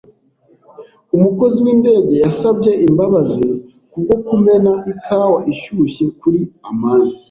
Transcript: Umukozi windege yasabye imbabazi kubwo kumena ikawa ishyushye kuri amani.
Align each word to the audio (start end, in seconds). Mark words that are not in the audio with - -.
Umukozi 1.15 1.55
windege 1.65 2.15
yasabye 2.23 2.71
imbabazi 2.87 3.45
kubwo 3.91 4.13
kumena 4.25 4.73
ikawa 4.91 5.39
ishyushye 5.53 6.05
kuri 6.21 6.39
amani. 6.69 7.11